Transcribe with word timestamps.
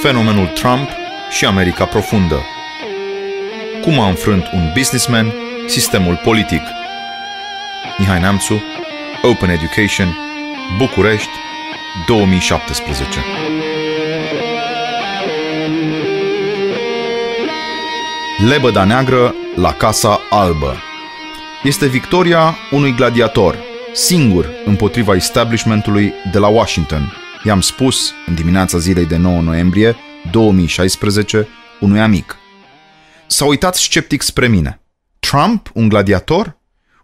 Fenomenul 0.00 0.46
Trump 0.46 0.88
și 1.30 1.44
America 1.44 1.84
profundă. 1.84 2.44
Cum 3.82 3.98
a 3.98 4.08
înfrânt 4.08 4.50
un 4.52 4.70
businessman 4.74 5.32
sistemul 5.66 6.20
politic. 6.24 6.62
Mihai 7.98 8.20
Neamțu, 8.20 8.62
Open 9.22 9.48
Education, 9.50 10.16
București, 10.78 11.30
2017. 12.06 13.18
Lebăda 18.48 18.84
neagră 18.84 19.34
la 19.54 19.72
Casa 19.72 20.20
Albă. 20.30 20.76
Este 21.62 21.86
victoria 21.86 22.56
unui 22.70 22.94
gladiator, 22.94 23.69
singur 23.94 24.48
împotriva 24.64 25.14
establishmentului 25.14 26.12
de 26.32 26.38
la 26.38 26.48
Washington. 26.48 27.12
I-am 27.44 27.60
spus 27.60 28.12
în 28.26 28.34
dimineața 28.34 28.78
zilei 28.78 29.06
de 29.06 29.16
9 29.16 29.40
noiembrie 29.40 29.96
2016 30.30 31.48
unui 31.80 32.00
amic. 32.00 32.36
S-a 33.26 33.44
uitat 33.44 33.74
sceptic 33.76 34.22
spre 34.22 34.48
mine. 34.48 34.80
Trump, 35.18 35.70
un 35.74 35.88
gladiator? 35.88 36.58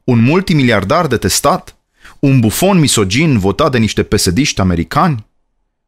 Un 0.05 0.23
multimiliardar 0.23 1.07
detestat? 1.07 1.77
Un 2.19 2.41
bufon 2.41 2.79
misogin 2.79 3.39
votat 3.39 3.71
de 3.71 3.79
niște 3.79 4.03
pesediști 4.03 4.61
americani? 4.61 5.27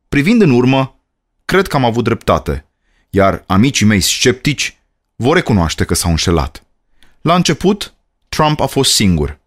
Privind 0.08 0.42
în 0.42 0.50
urmă, 0.50 1.00
cred 1.44 1.66
că 1.66 1.76
am 1.76 1.84
avut 1.84 2.04
dreptate, 2.04 2.66
iar 3.10 3.44
amicii 3.46 3.86
mei 3.86 4.00
sceptici 4.00 4.78
vor 5.16 5.34
recunoaște 5.34 5.84
că 5.84 5.94
s-au 5.94 6.10
înșelat. 6.10 6.62
La 7.20 7.34
început, 7.34 7.94
Trump 8.28 8.60
a 8.60 8.66
fost 8.66 8.94
singur. 8.94 9.38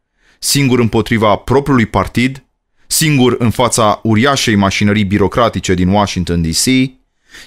Singur 0.43 0.79
împotriva 0.79 1.35
propriului 1.35 1.85
partid, 1.85 2.43
singur 2.87 3.35
în 3.39 3.49
fața 3.49 3.99
uriașei 4.03 4.55
mașinării 4.55 5.03
birocratice 5.03 5.73
din 5.73 5.87
Washington 5.87 6.41
DC, 6.41 6.91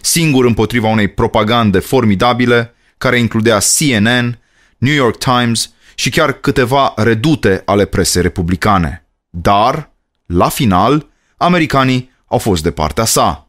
singur 0.01 0.45
împotriva 0.45 0.89
unei 0.89 1.09
propagande 1.09 1.79
formidabile 1.79 2.75
care 2.99 3.19
includea 3.19 3.59
CNN, 3.59 4.39
New 4.79 4.95
York 4.95 5.17
Times 5.17 5.73
și 5.95 6.11
chiar 6.11 6.33
câteva 6.33 6.93
redute 6.97 7.63
ale 7.65 7.85
presei 7.85 8.23
republicane. 8.23 9.07
Dar, 9.31 9.91
la 10.27 10.49
final, 10.49 11.07
americanii 11.37 12.11
au 12.27 12.39
fost 12.39 12.63
de 12.63 12.71
partea 12.71 13.05
sa. 13.05 13.49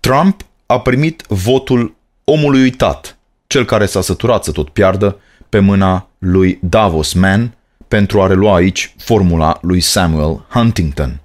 Trump 0.00 0.44
a 0.66 0.80
primit 0.80 1.24
votul 1.28 1.96
omului 2.24 2.60
uitat, 2.60 3.18
cel 3.46 3.64
care 3.64 3.86
s-a 3.86 4.00
săturat 4.00 4.44
să 4.44 4.52
tot 4.52 4.68
piardă 4.68 5.20
pe 5.48 5.58
mâna 5.58 6.08
lui 6.18 6.58
Davos 6.62 7.12
Mann 7.12 7.54
pentru 7.88 8.22
a 8.22 8.26
relua 8.26 8.54
aici 8.54 8.94
formula 8.98 9.58
lui 9.62 9.80
Samuel 9.80 10.46
Huntington. 10.48 11.20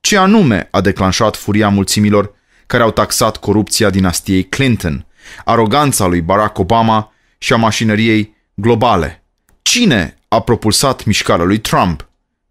Ce 0.00 0.16
anume 0.16 0.68
a 0.70 0.80
declanșat 0.80 1.36
furia 1.36 1.68
mulțimilor 1.68 2.34
care 2.66 2.82
au 2.82 2.90
taxat 2.90 3.36
corupția 3.36 3.90
dinastiei 3.90 4.44
Clinton, 4.44 5.06
aroganța 5.44 6.06
lui 6.06 6.20
Barack 6.20 6.58
Obama 6.58 7.12
și 7.38 7.52
a 7.52 7.56
mașinăriei 7.56 8.36
globale. 8.54 9.24
Cine 9.62 10.18
a 10.28 10.40
propulsat 10.40 11.04
mișcarea 11.04 11.44
lui 11.44 11.58
Trump? 11.58 12.08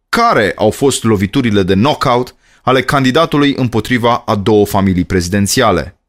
Care 0.10 0.54
au 0.56 0.70
fost 0.70 1.04
loviturile 1.04 1.64
de 1.64 1.74
knockout 1.74 2.36
ale 2.64 2.82
candidatului 2.82 3.54
împotriva 3.58 4.16
a 4.16 4.36
două 4.36 4.66
familii 4.66 5.04
prezidențiale? 5.04 6.00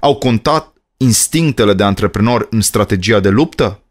Au 0.00 0.16
contat 0.16 0.72
instinctele 0.96 1.74
de 1.74 1.82
antreprenor 1.82 2.46
în 2.50 2.60
strategia 2.60 3.20
de 3.20 3.28
luptă? 3.28 3.82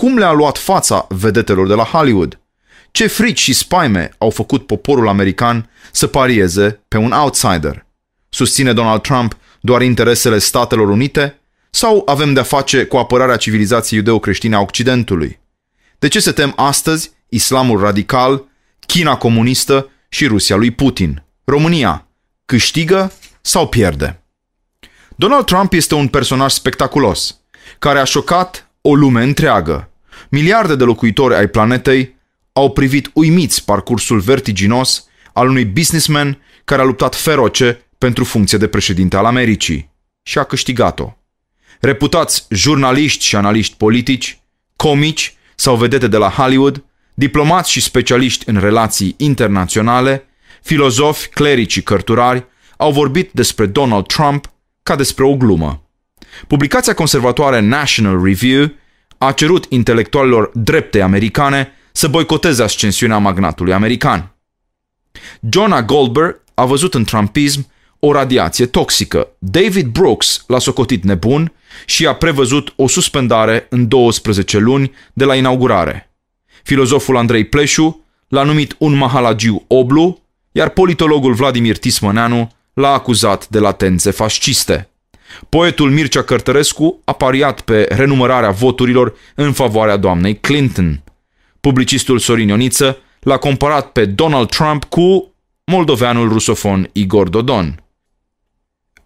Cum 0.00 0.18
le-a 0.18 0.32
luat 0.32 0.58
fața 0.58 1.06
vedetelor 1.08 1.66
de 1.66 1.74
la 1.74 1.84
Hollywood? 1.84 2.40
Ce 2.90 3.06
frici 3.06 3.38
și 3.40 3.52
spaime 3.52 4.10
au 4.18 4.30
făcut 4.30 4.66
poporul 4.66 5.08
american 5.08 5.70
să 5.92 6.06
parieze 6.06 6.80
pe 6.88 6.96
un 6.96 7.12
outsider? 7.12 7.86
Susține 8.28 8.72
Donald 8.72 9.00
Trump 9.00 9.36
doar 9.60 9.82
interesele 9.82 10.38
Statelor 10.38 10.88
Unite 10.88 11.40
sau 11.70 12.02
avem 12.06 12.32
de-a 12.32 12.42
face 12.42 12.84
cu 12.84 12.96
apărarea 12.96 13.36
civilizației 13.36 13.98
iudeo-creștine 13.98 14.54
a 14.54 14.60
Occidentului? 14.60 15.40
De 15.98 16.08
ce 16.08 16.20
se 16.20 16.32
tem 16.32 16.52
astăzi 16.56 17.10
islamul 17.28 17.80
radical, 17.80 18.44
China 18.86 19.16
comunistă 19.16 19.90
și 20.08 20.26
Rusia 20.26 20.56
lui 20.56 20.70
Putin? 20.70 21.22
România 21.44 22.06
câștigă 22.46 23.12
sau 23.40 23.68
pierde? 23.68 24.22
Donald 25.16 25.44
Trump 25.44 25.72
este 25.72 25.94
un 25.94 26.08
personaj 26.08 26.52
spectaculos, 26.52 27.40
care 27.78 27.98
a 27.98 28.04
șocat 28.04 28.70
o 28.80 28.94
lume 28.94 29.22
întreagă. 29.22 29.89
Miliarde 30.28 30.76
de 30.76 30.84
locuitori 30.84 31.34
ai 31.34 31.46
planetei 31.46 32.18
au 32.52 32.70
privit 32.70 33.10
uimiți 33.14 33.64
parcursul 33.64 34.20
vertiginos 34.20 35.04
al 35.32 35.48
unui 35.48 35.64
businessman 35.64 36.38
care 36.64 36.82
a 36.82 36.84
luptat 36.84 37.14
feroce 37.14 37.86
pentru 37.98 38.24
funcție 38.24 38.58
de 38.58 38.66
președinte 38.66 39.16
al 39.16 39.24
Americii 39.24 39.90
și 40.22 40.38
a 40.38 40.44
câștigat-o 40.44 41.14
reputați 41.80 42.46
jurnaliști 42.50 43.24
și 43.24 43.36
analiști 43.36 43.76
politici, 43.76 44.40
comici 44.76 45.36
sau 45.54 45.76
vedete 45.76 46.06
de 46.06 46.16
la 46.16 46.28
Hollywood, 46.28 46.84
diplomați 47.14 47.70
și 47.70 47.80
specialiști 47.80 48.48
în 48.48 48.60
relații 48.60 49.14
internaționale, 49.18 50.24
filozofi, 50.62 51.28
clerici 51.28 51.72
și 51.72 51.82
cărturari 51.82 52.46
au 52.76 52.92
vorbit 52.92 53.30
despre 53.32 53.66
Donald 53.66 54.06
Trump 54.06 54.52
ca 54.82 54.96
despre 54.96 55.24
o 55.24 55.36
glumă. 55.36 55.82
Publicația 56.46 56.94
conservatoare 56.94 57.60
National 57.60 58.24
Review 58.24 58.72
a 59.22 59.32
cerut 59.32 59.66
intelectualilor 59.68 60.50
drepte 60.54 61.00
americane 61.00 61.72
să 61.92 62.08
boicoteze 62.08 62.62
ascensiunea 62.62 63.18
magnatului 63.18 63.72
american. 63.72 64.34
Jonah 65.50 65.84
Goldberg 65.84 66.40
a 66.54 66.64
văzut 66.64 66.94
în 66.94 67.04
trumpism 67.04 67.70
o 67.98 68.12
radiație 68.12 68.66
toxică. 68.66 69.28
David 69.38 69.86
Brooks 69.86 70.44
l-a 70.46 70.58
socotit 70.58 71.04
nebun 71.04 71.52
și 71.86 72.06
a 72.06 72.14
prevăzut 72.14 72.72
o 72.76 72.88
suspendare 72.88 73.66
în 73.70 73.88
12 73.88 74.58
luni 74.58 74.92
de 75.12 75.24
la 75.24 75.34
inaugurare. 75.34 76.10
Filozoful 76.62 77.16
Andrei 77.16 77.44
Pleșu 77.44 78.04
l-a 78.28 78.42
numit 78.42 78.74
un 78.78 78.96
mahalagiu 78.96 79.64
oblu, 79.66 80.22
iar 80.52 80.68
politologul 80.68 81.32
Vladimir 81.32 81.78
Tismăneanu 81.78 82.52
l-a 82.74 82.92
acuzat 82.92 83.48
de 83.48 83.58
latențe 83.58 84.10
fasciste. 84.10 84.90
Poetul 85.48 85.90
Mircea 85.90 86.22
Cărtărescu 86.22 87.00
a 87.04 87.12
pariat 87.12 87.60
pe 87.60 87.86
renumărarea 87.90 88.50
voturilor 88.50 89.14
în 89.34 89.52
favoarea 89.52 89.96
doamnei 89.96 90.36
Clinton. 90.36 91.02
Publicistul 91.60 92.18
Sorin 92.18 92.48
Ioniță 92.48 92.98
l-a 93.20 93.36
comparat 93.36 93.92
pe 93.92 94.04
Donald 94.04 94.48
Trump 94.48 94.84
cu 94.84 95.34
moldoveanul 95.64 96.28
rusofon 96.28 96.88
Igor 96.92 97.28
Dodon. 97.28 97.82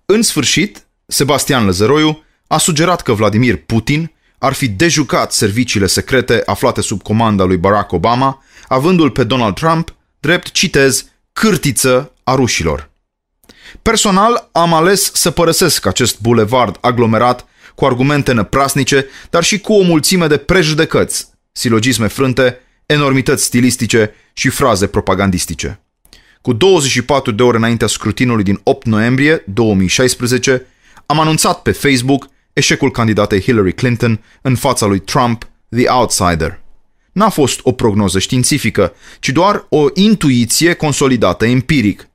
În 0.07 0.23
sfârșit, 0.23 0.87
Sebastian 1.07 1.65
Lăzăroiu 1.65 2.23
a 2.47 2.59
sugerat 2.59 3.03
că 3.03 3.13
Vladimir 3.13 3.57
Putin 3.57 4.13
ar 4.39 4.53
fi 4.53 4.69
dejucat 4.69 5.33
serviciile 5.33 5.87
secrete 5.87 6.43
aflate 6.47 6.81
sub 6.81 7.03
comanda 7.03 7.45
lui 7.45 7.57
Barack 7.57 7.93
Obama, 7.93 8.43
avându-l 8.69 9.11
pe 9.11 9.25
Donald 9.25 9.55
Trump 9.55 9.95
drept, 10.21 10.51
citez, 10.51 11.09
cârtiță 11.33 12.13
a 12.25 12.35
rușilor. 12.35 12.91
Personal, 13.83 14.49
am 14.53 14.75
ales 14.75 15.11
să 15.15 15.31
părăsesc 15.31 15.87
acest 15.87 16.21
bulevard 16.21 16.79
aglomerat 16.81 17.47
cu 17.75 17.85
argumente 17.85 18.33
năprasnice, 18.33 19.07
dar 19.31 19.43
și 19.43 19.59
cu 19.59 19.73
o 19.73 19.83
mulțime 19.83 20.27
de 20.27 20.37
prejudecăți, 20.37 21.29
silogisme 21.53 22.07
frânte, 22.07 22.59
enormități 22.87 23.45
stilistice 23.45 24.15
și 24.33 24.49
fraze 24.49 24.87
propagandistice. 24.87 25.81
Cu 26.41 26.53
24 26.53 27.33
de 27.33 27.43
ore 27.43 27.57
înaintea 27.57 27.87
scrutinului 27.87 28.45
din 28.45 28.61
8 28.63 28.87
noiembrie 28.87 29.45
2016, 29.47 30.67
am 31.07 31.21
anunțat 31.21 31.63
pe 31.63 31.73
Facebook 31.73 32.29
eșecul 32.53 32.91
candidatei 32.91 33.41
Hillary 33.41 33.73
Clinton 33.73 34.25
în 34.43 34.57
fața 34.57 34.87
lui 34.87 34.99
Trump, 34.99 35.49
The 35.69 35.89
Outsider. 35.89 36.61
N-a 37.13 37.29
fost 37.29 37.61
o 37.63 37.73
prognoză 37.73 38.19
științifică, 38.19 38.93
ci 39.21 39.29
doar 39.29 39.67
o 39.69 39.87
intuiție 39.95 40.73
consolidată 40.73 41.45
empiric. 41.47 42.09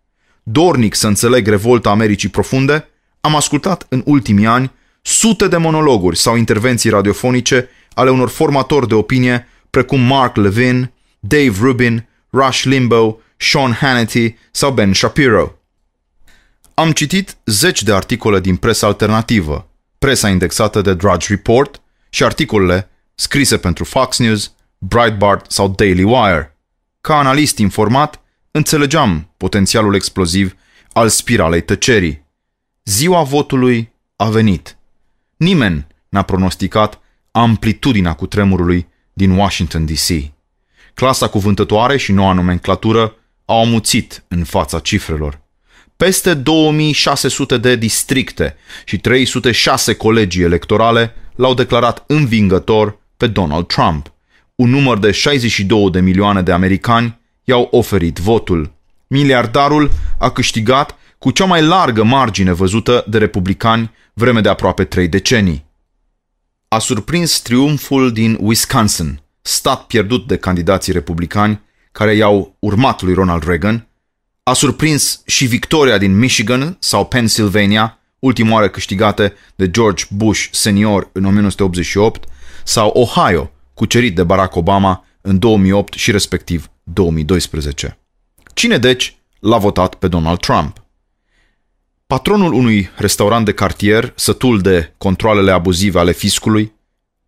Dornic 0.52 0.96
să 0.96 1.07
înțeleg 1.07 1.48
revolta 1.48 1.90
Americii 1.90 2.30
profunde, 2.30 2.88
am 3.22 3.36
ascultat 3.36 3.86
în 3.90 4.01
ultimii 4.06 4.46
ani 4.46 4.72
sute 5.01 5.48
de 5.48 5.57
monologuri 5.57 6.18
sau 6.18 6.36
intervenții 6.36 6.90
radiofonice 6.90 7.69
ale 7.94 8.10
unor 8.10 8.30
formatori 8.30 8.88
de 8.88 8.94
opinie 8.94 9.48
precum 9.69 10.00
Mark 10.00 10.36
Levin, 10.36 10.92
Dave 11.19 11.54
Rubin, 11.60 12.07
Rush 12.30 12.63
Limbaugh, 12.63 13.18
Sean 13.38 13.72
Hannity 13.72 14.36
sau 14.51 14.72
Ben 14.72 14.94
Shapiro. 14.94 15.56
Am 16.74 16.92
citit 16.92 17.38
zeci 17.46 17.84
de 17.84 17.94
articole 17.94 18.40
din 18.40 18.56
presa 18.56 18.88
alternativă, 18.88 19.69
presa 20.00 20.30
indexată 20.30 20.81
de 20.81 20.94
Drudge 20.94 21.28
Report 21.30 21.81
și 22.10 22.24
articolele 22.24 22.90
scrise 23.16 23.57
pentru 23.57 23.84
Fox 23.84 24.18
News, 24.18 24.54
Breitbart 24.78 25.51
sau 25.51 25.68
Daily 25.68 26.04
Wire. 26.04 26.57
Ca 27.01 27.18
analist 27.18 27.57
informat, 27.57 28.22
înțelegeam 28.60 29.34
potențialul 29.38 29.96
exploziv 29.96 30.56
al 30.94 31.10
spiralei 31.10 31.62
tăcerii. 31.62 32.26
Ziua 32.84 33.24
votului 33.24 33.92
a 34.16 34.30
venit. 34.30 34.78
Nimeni 35.38 35.88
n-a 36.10 36.22
pronosticat 36.22 37.00
amplitudinea 37.32 38.14
cutremurului 38.14 38.88
din 39.14 39.32
Washington 39.32 39.86
DC. 39.86 40.08
Clasa 40.94 41.28
cuvântătoare 41.28 41.98
și 41.98 42.12
noua 42.12 42.34
nomenclatură 42.34 43.16
au 43.46 43.62
amuțit 43.62 44.24
în 44.28 44.44
fața 44.44 44.80
cifrelor. 44.80 45.42
peste 45.98 46.34
2600 46.34 47.58
de 47.58 47.76
districte 47.76 48.56
și 48.86 48.98
306 48.98 49.94
colegii 49.94 50.44
electorale 50.44 51.14
l-au 51.36 51.54
declarat 51.54 52.04
învingător 52.08 53.00
pe 53.18 53.28
Donald 53.28 53.68
Trump. 53.68 54.14
Un 54.56 54.70
număr 54.70 54.98
de 54.98 55.12
62 55.12 55.92
de 55.92 56.00
milioane 56.00 56.42
de 56.42 56.52
americani 56.52 57.20
i-au 57.50 57.68
oferit 57.72 58.18
votul. 58.18 58.72
Miliardarul 59.07 59.92
a 60.19 60.30
câștigat 60.30 60.96
cu 61.18 61.31
cea 61.31 61.46
mai 61.46 61.62
largă 61.62 62.04
margine 62.04 62.51
văzută 62.51 63.06
de 63.07 63.18
republicani 63.18 63.92
vreme 64.13 64.42
de 64.42 64.50
aproape 64.50 64.84
trei 64.84 65.07
decenii. 65.07 65.66
A 66.68 66.80
surprins 66.80 67.40
triumful 67.40 68.12
din 68.12 68.38
Wisconsin, 68.42 69.22
stat 69.42 69.86
pierdut 69.86 70.28
de 70.28 70.38
candidații 70.38 70.94
republicani 70.94 71.62
care 71.92 72.16
i-au 72.16 72.56
urmat 72.60 73.01
lui 73.01 73.13
Ronald 73.13 73.44
Reagan, 73.44 73.88
a 74.44 74.54
surprins 74.54 75.22
și 75.25 75.46
victoria 75.46 75.98
din 75.98 76.18
Michigan 76.18 76.78
sau 76.80 77.06
Pennsylvania, 77.06 78.00
ultima 78.19 78.54
oară 78.54 78.69
câștigate 78.69 79.34
de 79.56 79.69
George 79.69 80.04
Bush 80.10 80.48
senior 80.51 81.10
în 81.12 81.25
1988, 81.25 82.24
sau 82.63 82.90
Ohio, 82.90 83.51
cucerit 83.74 84.16
de 84.16 84.24
Barack 84.24 84.56
Obama 84.56 85.04
în 85.30 85.40
2008 85.40 85.94
și 85.94 86.12
respectiv 86.12 86.70
2012. 86.84 88.00
Cine 88.54 88.78
deci 88.78 89.18
l-a 89.40 89.58
votat 89.58 89.96
pe 89.96 90.08
Donald 90.08 90.40
Trump? 90.40 90.84
Patronul 92.08 92.54
unui 92.54 92.90
restaurant 92.96 93.46
de 93.46 93.54
cartier, 93.54 94.14
sătul 94.16 94.62
de 94.62 94.94
controlele 94.98 95.52
abuzive 95.52 96.00
ale 96.00 96.12
fiscului, 96.12 96.74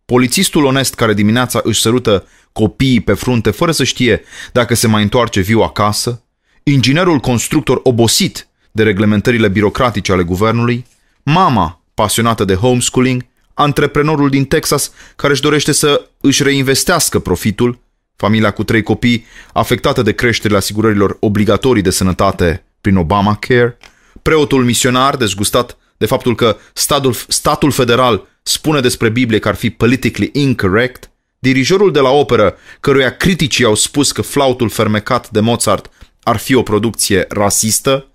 polițistul 0.04 0.64
onest 0.64 0.94
care 0.94 1.14
dimineața 1.14 1.60
își 1.62 1.80
sărută 1.80 2.26
copiii 2.52 3.00
pe 3.00 3.12
frunte 3.12 3.50
fără 3.50 3.72
să 3.72 3.84
știe 3.84 4.22
dacă 4.52 4.74
se 4.74 4.86
mai 4.86 5.02
întoarce 5.02 5.40
viu 5.40 5.60
acasă, 5.60 6.22
inginerul 6.62 7.18
constructor 7.18 7.80
obosit 7.82 8.48
de 8.70 8.82
reglementările 8.82 9.48
birocratice 9.48 10.12
ale 10.12 10.22
guvernului, 10.22 10.86
mama 11.22 11.82
pasionată 11.94 12.44
de 12.44 12.54
homeschooling, 12.54 13.26
antreprenorul 13.54 14.30
din 14.30 14.44
Texas 14.44 14.92
care 15.16 15.32
își 15.32 15.42
dorește 15.42 15.72
să 15.72 16.08
își 16.20 16.42
reinvestească 16.42 17.18
profitul, 17.18 17.81
familia 18.22 18.50
cu 18.50 18.64
trei 18.64 18.82
copii 18.82 19.26
afectată 19.52 20.02
de 20.02 20.12
creșterile 20.12 20.58
asigurărilor 20.58 21.16
obligatorii 21.20 21.82
de 21.82 21.90
sănătate 21.90 22.64
prin 22.80 22.96
Obamacare, 22.96 23.76
preotul 24.22 24.64
misionar 24.64 25.16
dezgustat 25.16 25.76
de 25.96 26.06
faptul 26.06 26.34
că 26.34 26.56
statul, 26.72 27.14
statul 27.28 27.70
federal 27.70 28.26
spune 28.42 28.80
despre 28.80 29.08
Biblie 29.08 29.38
că 29.38 29.48
ar 29.48 29.54
fi 29.54 29.70
politically 29.70 30.30
incorrect, 30.32 31.10
dirijorul 31.38 31.92
de 31.92 32.00
la 32.00 32.10
operă, 32.10 32.56
căruia 32.80 33.16
criticii 33.16 33.64
au 33.64 33.74
spus 33.74 34.12
că 34.12 34.22
flautul 34.22 34.68
fermecat 34.68 35.30
de 35.30 35.40
Mozart 35.40 35.90
ar 36.22 36.36
fi 36.36 36.54
o 36.54 36.62
producție 36.62 37.24
rasistă, 37.28 38.06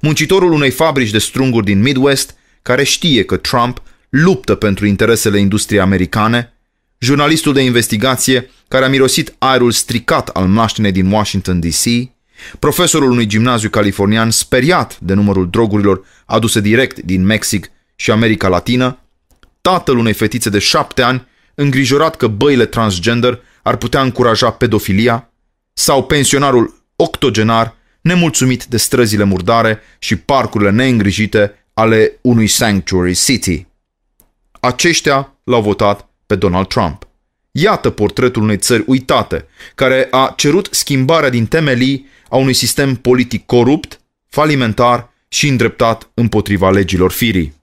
muncitorul 0.00 0.52
unei 0.52 0.70
fabrici 0.70 1.10
de 1.10 1.18
strunguri 1.18 1.64
din 1.64 1.80
Midwest, 1.80 2.34
care 2.62 2.84
știe 2.84 3.24
că 3.24 3.36
Trump 3.36 3.82
luptă 4.08 4.54
pentru 4.54 4.86
interesele 4.86 5.38
industriei 5.38 5.80
americane, 5.80 6.52
jurnalistul 7.00 7.52
de 7.52 7.60
investigație 7.60 8.50
care 8.68 8.84
a 8.84 8.88
mirosit 8.88 9.34
aerul 9.38 9.70
stricat 9.70 10.28
al 10.28 10.46
mlaștinei 10.46 10.92
din 10.92 11.12
Washington 11.12 11.60
DC, 11.60 12.10
profesorul 12.58 13.10
unui 13.10 13.26
gimnaziu 13.26 13.70
californian 13.70 14.30
speriat 14.30 14.98
de 15.00 15.14
numărul 15.14 15.50
drogurilor 15.50 16.04
aduse 16.26 16.60
direct 16.60 16.98
din 16.98 17.24
Mexic 17.24 17.70
și 17.96 18.10
America 18.10 18.48
Latină, 18.48 18.98
tatăl 19.60 19.96
unei 19.96 20.12
fetițe 20.12 20.50
de 20.50 20.58
șapte 20.58 21.02
ani 21.02 21.26
îngrijorat 21.54 22.16
că 22.16 22.26
băile 22.26 22.66
transgender 22.66 23.40
ar 23.62 23.76
putea 23.76 24.00
încuraja 24.02 24.50
pedofilia, 24.50 25.30
sau 25.72 26.04
pensionarul 26.04 26.84
octogenar 26.96 27.76
nemulțumit 28.00 28.64
de 28.64 28.76
străzile 28.76 29.24
murdare 29.24 29.80
și 29.98 30.16
parcurile 30.16 30.70
neîngrijite 30.70 31.54
ale 31.74 32.18
unui 32.20 32.46
sanctuary 32.46 33.14
city. 33.14 33.66
Aceștia 34.60 35.36
l-au 35.44 35.62
votat 35.62 36.09
pe 36.30 36.36
Donald 36.36 36.66
Trump. 36.66 37.08
Iată 37.50 37.90
portretul 37.90 38.42
unei 38.42 38.56
țări 38.56 38.84
uitate, 38.86 39.46
care 39.74 40.08
a 40.10 40.32
cerut 40.36 40.68
schimbarea 40.70 41.30
din 41.30 41.46
temelii 41.46 42.06
a 42.28 42.36
unui 42.36 42.52
sistem 42.52 42.94
politic 42.94 43.46
corupt, 43.46 44.00
falimentar 44.28 45.12
și 45.28 45.48
îndreptat 45.48 46.10
împotriva 46.14 46.70
legilor 46.70 47.10
firii. 47.10 47.54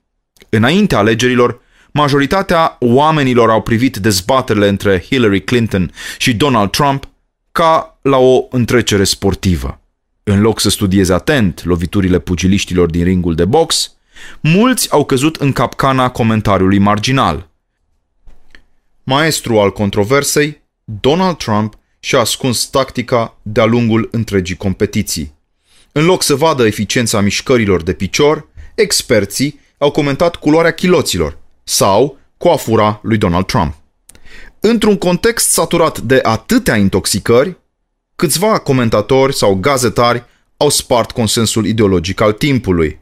Înaintea 0.49 0.97
alegerilor, 0.97 1.61
majoritatea 1.91 2.77
oamenilor 2.79 3.49
au 3.49 3.61
privit 3.61 3.97
dezbaterile 3.97 4.67
între 4.67 5.03
Hillary 5.09 5.43
Clinton 5.43 5.91
și 6.17 6.35
Donald 6.35 6.69
Trump 6.69 7.09
ca 7.51 7.99
la 8.01 8.17
o 8.17 8.47
întrecere 8.49 9.03
sportivă. 9.03 9.81
În 10.23 10.41
loc 10.41 10.59
să 10.59 10.69
studieze 10.69 11.13
atent 11.13 11.63
loviturile 11.65 12.19
pugiliștilor 12.19 12.89
din 12.89 13.03
ringul 13.03 13.35
de 13.35 13.45
box, 13.45 13.95
mulți 14.39 14.91
au 14.91 15.05
căzut 15.05 15.35
în 15.35 15.51
capcana 15.51 16.09
comentariului 16.09 16.79
marginal. 16.79 17.47
Maestru 19.09 19.59
al 19.59 19.71
controversei, 19.71 20.61
Donald 20.83 21.37
Trump 21.37 21.77
și-a 21.99 22.19
ascuns 22.19 22.65
tactica 22.65 23.37
de-a 23.41 23.65
lungul 23.65 24.07
întregii 24.11 24.55
competiții. 24.55 25.33
În 25.91 26.05
loc 26.05 26.23
să 26.23 26.35
vadă 26.35 26.65
eficiența 26.65 27.21
mișcărilor 27.21 27.83
de 27.83 27.93
picior, 27.93 28.47
experții 28.75 29.59
au 29.77 29.91
comentat 29.91 30.35
culoarea 30.35 30.71
chiloților 30.71 31.37
sau 31.63 32.17
coafura 32.37 32.99
lui 33.03 33.17
Donald 33.17 33.45
Trump. 33.45 33.75
Într-un 34.59 34.97
context 34.97 35.49
saturat 35.49 35.99
de 35.99 36.19
atâtea 36.23 36.75
intoxicări, 36.75 37.57
câțiva 38.15 38.59
comentatori 38.59 39.35
sau 39.35 39.55
gazetari 39.55 40.23
au 40.57 40.69
spart 40.69 41.11
consensul 41.11 41.65
ideologic 41.65 42.21
al 42.21 42.31
timpului. 42.31 42.99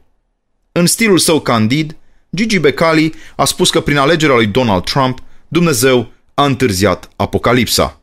În 0.72 0.86
stilul 0.86 1.18
său 1.18 1.40
candid, 1.40 1.96
Gigi 2.34 2.58
Becali 2.58 3.14
a 3.36 3.44
spus 3.44 3.70
că 3.70 3.80
prin 3.80 3.96
alegerea 3.96 4.34
lui 4.34 4.46
Donald 4.46 4.84
Trump, 4.84 5.20
Dumnezeu 5.48 6.12
a 6.34 6.44
întârziat 6.44 7.10
apocalipsa. 7.16 8.00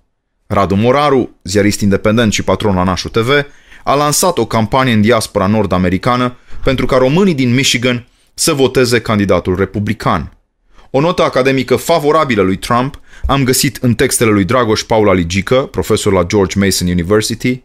Radu 0.48 0.76
Moraru, 0.76 1.40
ziarist 1.44 1.82
independent 1.82 2.34
și 2.34 2.44
patron 2.44 2.76
la 2.76 2.84
Nașu 2.84 3.10
TV, 3.10 3.30
a 3.84 3.94
lansat 3.94 4.38
o 4.38 4.46
campanie 4.46 4.94
în 4.94 5.02
diaspora 5.02 5.48
nord-americană 5.48 6.36
pentru 6.64 6.86
ca 6.86 6.98
românii 6.98 7.34
din 7.34 7.54
Michigan 7.54 8.08
să 8.34 8.54
voteze 8.54 9.02
candidatul 9.02 9.56
republican. 9.56 10.38
O 10.92 11.00
notă 11.00 11.24
academică 11.24 11.76
favorabilă 11.76 12.42
lui 12.42 12.58
Trump 12.58 13.00
am 13.26 13.44
găsit 13.44 13.78
în 13.82 13.94
textele 13.94 14.32
lui 14.32 14.44
Dragoș 14.44 14.82
Paula 14.82 15.14
Ligică, 15.14 15.56
profesor 15.56 16.14
la 16.14 16.24
George 16.24 16.60
Mason 16.60 16.88
University, 16.88 17.64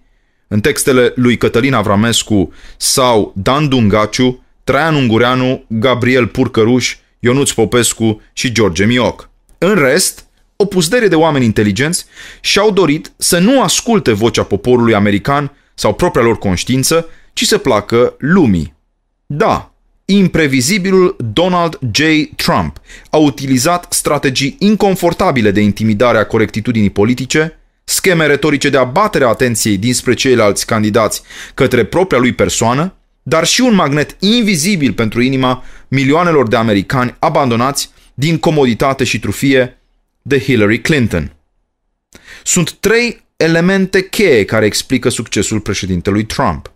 în 0.48 0.60
textele 0.60 1.12
lui 1.14 1.36
Cătălin 1.36 1.74
Avramescu 1.74 2.52
sau 2.76 3.32
Dan 3.36 3.68
Dungaciu, 3.68 4.42
Traian 4.64 4.94
Ungureanu, 4.94 5.64
Gabriel 5.68 6.26
Purcăruș, 6.26 6.96
Ionuț 7.18 7.50
Popescu 7.50 8.22
și 8.32 8.52
George 8.52 8.84
Mioc. 8.84 9.27
În 9.58 9.74
rest, 9.74 10.26
o 10.56 10.64
pusdere 10.64 11.08
de 11.08 11.14
oameni 11.14 11.44
inteligenți 11.44 12.06
și-au 12.40 12.70
dorit 12.70 13.12
să 13.16 13.38
nu 13.38 13.62
asculte 13.62 14.12
vocea 14.12 14.42
poporului 14.42 14.94
american 14.94 15.52
sau 15.74 15.94
propria 15.94 16.22
lor 16.22 16.38
conștiință, 16.38 17.08
ci 17.32 17.44
să 17.44 17.58
placă 17.58 18.14
lumii. 18.18 18.74
Da, 19.26 19.72
imprevizibilul 20.04 21.16
Donald 21.32 21.78
J. 21.92 22.00
Trump 22.36 22.80
a 23.10 23.16
utilizat 23.16 23.86
strategii 23.92 24.56
inconfortabile 24.58 25.50
de 25.50 25.60
intimidare 25.60 26.18
a 26.18 26.26
corectitudinii 26.26 26.90
politice, 26.90 27.58
scheme 27.84 28.26
retorice 28.26 28.70
de 28.70 28.76
abatere 28.76 29.24
a 29.24 29.28
atenției 29.28 29.76
dinspre 29.76 30.14
ceilalți 30.14 30.66
candidați 30.66 31.22
către 31.54 31.84
propria 31.84 32.18
lui 32.18 32.32
persoană, 32.32 32.94
dar 33.22 33.46
și 33.46 33.60
un 33.60 33.74
magnet 33.74 34.16
invizibil 34.18 34.92
pentru 34.92 35.20
inima 35.20 35.64
milioanelor 35.88 36.48
de 36.48 36.56
americani 36.56 37.14
abandonați 37.18 37.90
din 38.18 38.38
comoditate 38.38 39.04
și 39.04 39.18
trufie 39.18 39.78
de 40.22 40.38
Hillary 40.38 40.80
Clinton. 40.80 41.32
Sunt 42.44 42.72
trei 42.72 43.24
elemente 43.36 44.08
cheie 44.08 44.44
care 44.44 44.66
explică 44.66 45.08
succesul 45.08 45.60
președintelui 45.60 46.24
Trump. 46.24 46.72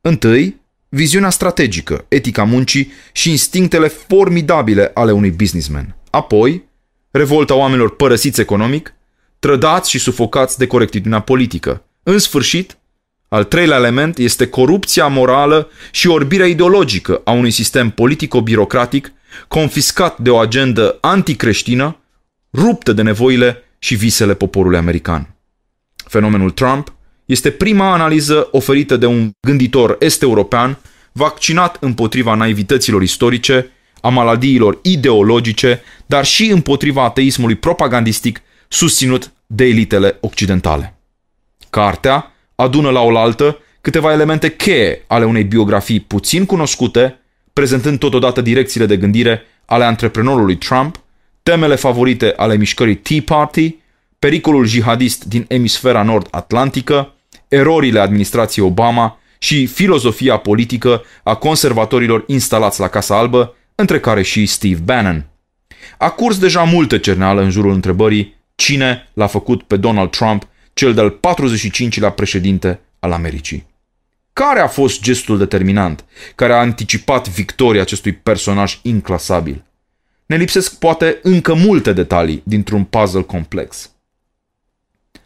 Întâi, 0.00 0.60
viziunea 0.88 1.30
strategică, 1.30 2.04
etica 2.08 2.44
muncii 2.44 2.92
și 3.12 3.30
instinctele 3.30 3.88
formidabile 3.88 4.90
ale 4.94 5.12
unui 5.12 5.30
businessman. 5.30 5.96
Apoi, 6.10 6.64
revolta 7.10 7.54
oamenilor 7.54 7.96
părăsiți 7.96 8.40
economic, 8.40 8.94
trădați 9.38 9.90
și 9.90 9.98
sufocați 9.98 10.58
de 10.58 10.66
corectitudinea 10.66 11.20
politică. 11.20 11.84
În 12.02 12.18
sfârșit, 12.18 12.78
al 13.28 13.44
treilea 13.44 13.76
element 13.76 14.18
este 14.18 14.46
corupția 14.46 15.06
morală 15.06 15.70
și 15.90 16.08
orbirea 16.08 16.46
ideologică 16.46 17.20
a 17.24 17.30
unui 17.30 17.50
sistem 17.50 17.90
politico-birocratic 17.90 19.12
confiscat 19.48 20.18
de 20.18 20.30
o 20.30 20.38
agendă 20.38 20.98
anticreștină, 21.00 21.96
ruptă 22.52 22.92
de 22.92 23.02
nevoile 23.02 23.62
și 23.78 23.94
visele 23.94 24.34
poporului 24.34 24.78
american. 24.78 25.34
Fenomenul 25.96 26.50
Trump 26.50 26.92
este 27.24 27.50
prima 27.50 27.92
analiză 27.92 28.48
oferită 28.50 28.96
de 28.96 29.06
un 29.06 29.30
gânditor 29.46 29.96
est-european 30.00 30.78
vaccinat 31.12 31.76
împotriva 31.80 32.34
naivităților 32.34 33.02
istorice, 33.02 33.70
a 34.00 34.08
maladiilor 34.08 34.78
ideologice, 34.82 35.82
dar 36.06 36.24
și 36.24 36.46
împotriva 36.46 37.04
ateismului 37.04 37.54
propagandistic 37.54 38.40
susținut 38.68 39.32
de 39.46 39.64
elitele 39.64 40.16
occidentale. 40.20 40.96
Cartea 41.70 42.32
adună 42.54 42.90
la 42.90 43.00
oaltă 43.00 43.58
câteva 43.80 44.12
elemente 44.12 44.56
cheie 44.56 45.04
ale 45.06 45.24
unei 45.24 45.44
biografii 45.44 46.00
puțin 46.00 46.46
cunoscute, 46.46 47.21
prezentând 47.52 47.98
totodată 47.98 48.40
direcțiile 48.40 48.86
de 48.86 48.96
gândire 48.96 49.42
ale 49.64 49.84
antreprenorului 49.84 50.56
Trump, 50.56 51.00
temele 51.42 51.74
favorite 51.74 52.32
ale 52.36 52.56
mișcării 52.56 52.96
Tea 52.96 53.22
Party, 53.24 53.74
pericolul 54.18 54.66
jihadist 54.66 55.24
din 55.24 55.44
emisfera 55.48 56.02
nord-atlantică, 56.02 57.14
erorile 57.48 58.00
administrației 58.00 58.66
Obama 58.66 59.18
și 59.38 59.66
filozofia 59.66 60.36
politică 60.36 61.02
a 61.22 61.34
conservatorilor 61.34 62.24
instalați 62.26 62.80
la 62.80 62.88
Casa 62.88 63.18
Albă, 63.18 63.54
între 63.74 64.00
care 64.00 64.22
și 64.22 64.46
Steve 64.46 64.80
Bannon. 64.84 65.26
A 65.98 66.10
curs 66.10 66.38
deja 66.38 66.62
multă 66.62 66.98
cerneală 66.98 67.42
în 67.42 67.50
jurul 67.50 67.72
întrebării 67.72 68.34
cine 68.54 69.10
l-a 69.14 69.26
făcut 69.26 69.62
pe 69.62 69.76
Donald 69.76 70.10
Trump 70.10 70.48
cel 70.72 70.94
de-al 70.94 71.20
45-lea 71.20 72.14
președinte 72.14 72.80
al 72.98 73.12
Americii. 73.12 73.66
Care 74.32 74.60
a 74.60 74.68
fost 74.68 75.02
gestul 75.02 75.38
determinant 75.38 76.04
care 76.34 76.52
a 76.52 76.58
anticipat 76.58 77.28
victoria 77.28 77.80
acestui 77.80 78.12
personaj 78.12 78.78
inclasabil? 78.82 79.64
Ne 80.26 80.36
lipsesc 80.36 80.78
poate 80.78 81.18
încă 81.22 81.54
multe 81.54 81.92
detalii 81.92 82.42
dintr-un 82.44 82.84
puzzle 82.84 83.22
complex. 83.22 83.90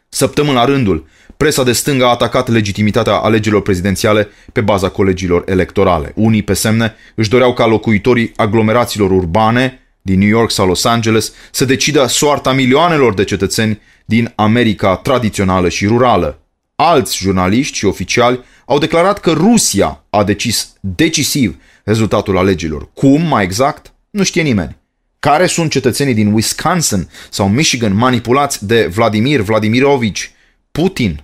Săptămâni 0.08 0.54
la 0.54 0.64
rândul, 0.64 1.06
presa 1.36 1.62
de 1.62 1.72
stânga 1.72 2.06
a 2.06 2.10
atacat 2.10 2.48
legitimitatea 2.48 3.14
alegerilor 3.14 3.62
prezidențiale 3.62 4.28
pe 4.52 4.60
baza 4.60 4.88
colegilor 4.88 5.42
electorale. 5.46 6.12
Unii, 6.14 6.42
pe 6.42 6.54
semne, 6.54 6.94
își 7.14 7.28
doreau 7.28 7.52
ca 7.52 7.66
locuitorii 7.66 8.32
aglomerațiilor 8.36 9.10
urbane 9.10 9.80
din 10.02 10.18
New 10.18 10.28
York 10.28 10.50
sau 10.50 10.66
Los 10.66 10.84
Angeles 10.84 11.32
să 11.50 11.64
decidă 11.64 12.06
soarta 12.06 12.52
milioanelor 12.52 13.14
de 13.14 13.24
cetățeni 13.24 13.80
din 14.04 14.32
America 14.34 14.96
tradițională 14.96 15.68
și 15.68 15.86
rură. 15.86 16.40
Alți 16.76 17.16
jurnaliști 17.16 17.76
și 17.76 17.84
oficiali 17.84 18.44
au 18.66 18.78
declarat 18.78 19.20
că 19.20 19.32
Rusia 19.32 20.04
a 20.10 20.24
decis 20.24 20.72
decisiv 20.80 21.56
rezultatul 21.84 22.38
alegerilor. 22.38 22.88
Cum, 22.94 23.22
mai 23.22 23.44
exact, 23.44 23.92
nu 24.10 24.22
știe 24.22 24.42
nimeni. 24.42 24.76
Care 25.18 25.46
sunt 25.46 25.70
cetățenii 25.70 26.14
din 26.14 26.32
Wisconsin 26.32 27.08
sau 27.30 27.48
Michigan 27.48 27.94
manipulați 27.94 28.66
de 28.66 28.86
Vladimir 28.86 29.40
Vladimirovici 29.40 30.32
Putin? 30.72 31.22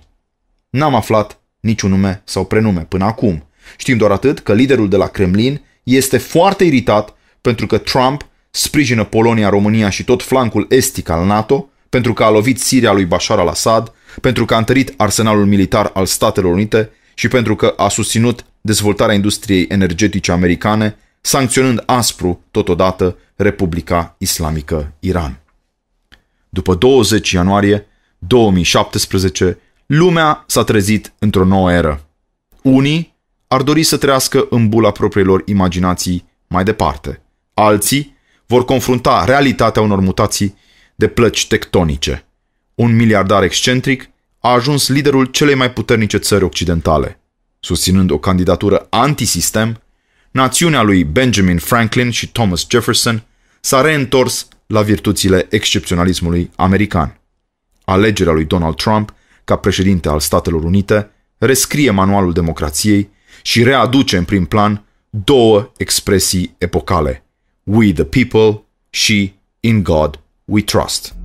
N-am 0.69 0.95
aflat 0.95 1.39
niciun 1.59 1.89
nume 1.89 2.21
sau 2.23 2.45
prenume 2.45 2.81
până 2.81 3.05
acum. 3.05 3.47
Știm 3.77 3.97
doar 3.97 4.11
atât 4.11 4.39
că 4.39 4.53
liderul 4.53 4.89
de 4.89 4.97
la 4.97 5.07
Kremlin 5.07 5.61
este 5.83 6.17
foarte 6.17 6.63
iritat 6.63 7.15
pentru 7.41 7.67
că 7.67 7.77
Trump 7.77 8.27
sprijină 8.51 9.03
Polonia, 9.03 9.49
România 9.49 9.89
și 9.89 10.03
tot 10.03 10.23
flancul 10.23 10.65
estic 10.69 11.09
al 11.09 11.25
NATO, 11.25 11.69
pentru 11.89 12.13
că 12.13 12.23
a 12.23 12.29
lovit 12.29 12.59
Siria 12.59 12.91
lui 12.91 13.05
Bashar 13.05 13.39
al-Assad, 13.39 13.93
pentru 14.21 14.45
că 14.45 14.53
a 14.53 14.57
întărit 14.57 14.93
arsenalul 14.97 15.45
militar 15.45 15.91
al 15.93 16.05
Statelor 16.05 16.51
Unite 16.51 16.89
și 17.13 17.27
pentru 17.27 17.55
că 17.55 17.73
a 17.77 17.87
susținut 17.87 18.45
dezvoltarea 18.61 19.15
industriei 19.15 19.65
energetice 19.69 20.31
americane, 20.31 20.97
sancționând 21.21 21.83
aspru, 21.85 22.43
totodată, 22.51 23.17
Republica 23.35 24.15
Islamică 24.17 24.93
Iran. 24.99 25.39
După 26.49 26.75
20 26.75 27.31
ianuarie 27.31 27.87
2017, 28.17 29.57
lumea 29.85 30.43
s-a 30.47 30.63
trezit 30.63 31.13
într-o 31.19 31.45
nouă 31.45 31.71
eră. 31.71 32.05
Unii 32.61 33.15
ar 33.47 33.61
dori 33.61 33.83
să 33.83 33.97
trăiască 33.97 34.47
în 34.49 34.69
bula 34.69 34.91
propriilor 34.91 35.41
imaginații 35.45 36.25
mai 36.47 36.63
departe. 36.63 37.21
Alții 37.53 38.17
vor 38.45 38.65
confrunta 38.65 39.23
realitatea 39.25 39.81
unor 39.81 39.99
mutații 39.99 40.57
de 40.95 41.07
plăci 41.07 41.47
tectonice. 41.47 42.25
Un 42.75 42.95
miliardar 42.95 43.43
excentric 43.43 44.09
a 44.39 44.49
ajuns 44.49 44.87
liderul 44.87 45.25
celei 45.25 45.55
mai 45.55 45.71
puternice 45.71 46.17
țări 46.17 46.43
occidentale. 46.43 47.19
Susținând 47.59 48.11
o 48.11 48.17
candidatură 48.17 48.87
antisistem, 48.89 49.81
națiunea 50.31 50.81
lui 50.81 51.03
Benjamin 51.03 51.57
Franklin 51.57 52.09
și 52.09 52.31
Thomas 52.31 52.65
Jefferson 52.69 53.23
s-a 53.61 53.81
reîntors 53.81 54.47
la 54.67 54.81
virtuțile 54.81 55.47
excepționalismului 55.49 56.51
american. 56.55 57.19
Alegerea 57.85 58.33
lui 58.33 58.45
Donald 58.45 58.75
Trump 58.75 59.13
ca 59.43 59.55
președinte 59.55 60.09
al 60.09 60.19
Statelor 60.19 60.63
Unite 60.63 61.09
rescrie 61.37 61.91
manualul 61.91 62.33
democrației 62.33 63.09
și 63.41 63.63
readuce 63.63 64.17
în 64.17 64.23
prim 64.23 64.45
plan 64.45 64.85
două 65.09 65.71
expresii 65.77 66.55
epocale, 66.57 67.25
We 67.63 67.93
the 67.93 68.03
people 68.03 68.63
și 68.89 69.33
In 69.59 69.83
God 69.83 70.19
we 70.45 70.61
trust. 70.61 71.15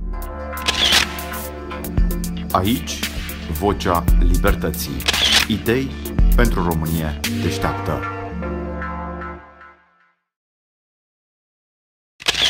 Aici, 2.59 2.99
vocea 3.59 4.03
libertății. 4.19 5.01
Idei 5.47 5.91
pentru 6.35 6.63
România 6.63 7.19
deșteaptă. 7.43 8.18